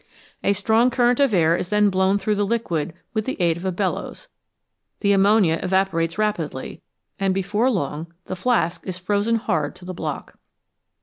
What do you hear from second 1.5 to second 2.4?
is then blown through